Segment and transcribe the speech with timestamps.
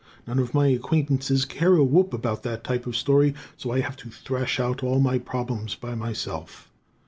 [0.25, 3.95] None of my acquaintances care a whoop about that type of story, so I have
[3.97, 6.71] to thrash out all my problems by myself.